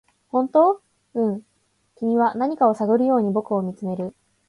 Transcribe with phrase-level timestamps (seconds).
[0.31, 0.81] 「本当？」
[1.13, 1.45] 「うん」
[1.95, 4.15] 君は何かを探るように僕を見つめる